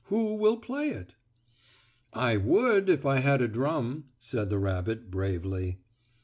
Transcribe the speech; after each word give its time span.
Who 0.05 0.33
will 0.33 0.57
play 0.57 0.87
it?" 0.89 1.13
"I 2.11 2.35
would 2.35 2.89
if 2.89 3.05
I 3.05 3.19
had 3.19 3.39
a 3.39 3.47
drum," 3.47 4.05
said 4.19 4.49
the 4.49 4.57
rabbit, 4.57 5.11
bravely. 5.11 5.77